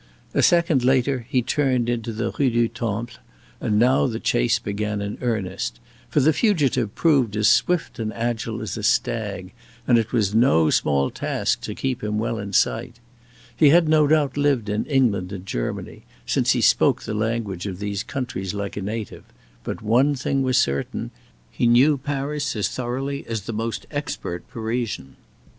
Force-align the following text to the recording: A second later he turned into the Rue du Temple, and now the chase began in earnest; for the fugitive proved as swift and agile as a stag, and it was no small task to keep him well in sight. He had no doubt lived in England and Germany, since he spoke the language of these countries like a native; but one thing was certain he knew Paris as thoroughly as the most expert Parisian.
A 0.33 0.41
second 0.41 0.83
later 0.83 1.27
he 1.29 1.43
turned 1.43 1.87
into 1.87 2.11
the 2.11 2.31
Rue 2.39 2.49
du 2.49 2.67
Temple, 2.67 3.19
and 3.59 3.77
now 3.77 4.07
the 4.07 4.19
chase 4.19 4.57
began 4.57 4.99
in 4.99 5.19
earnest; 5.21 5.79
for 6.09 6.19
the 6.21 6.33
fugitive 6.33 6.95
proved 6.95 7.35
as 7.37 7.47
swift 7.47 7.99
and 7.99 8.11
agile 8.15 8.63
as 8.63 8.75
a 8.77 8.81
stag, 8.81 9.51
and 9.85 9.99
it 9.99 10.11
was 10.11 10.33
no 10.33 10.71
small 10.71 11.11
task 11.11 11.61
to 11.61 11.75
keep 11.75 12.03
him 12.03 12.17
well 12.17 12.39
in 12.39 12.51
sight. 12.51 12.95
He 13.55 13.69
had 13.69 13.87
no 13.87 14.07
doubt 14.07 14.37
lived 14.37 14.69
in 14.69 14.85
England 14.87 15.31
and 15.31 15.45
Germany, 15.45 16.01
since 16.25 16.53
he 16.53 16.61
spoke 16.61 17.03
the 17.03 17.13
language 17.13 17.67
of 17.67 17.77
these 17.77 18.01
countries 18.01 18.55
like 18.55 18.75
a 18.75 18.81
native; 18.81 19.25
but 19.63 19.83
one 19.83 20.15
thing 20.15 20.41
was 20.41 20.57
certain 20.57 21.11
he 21.51 21.67
knew 21.67 21.99
Paris 21.99 22.55
as 22.55 22.69
thoroughly 22.69 23.23
as 23.27 23.41
the 23.41 23.53
most 23.53 23.85
expert 23.91 24.47
Parisian. 24.47 25.15